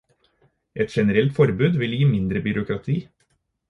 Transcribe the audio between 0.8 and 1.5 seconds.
Et generelt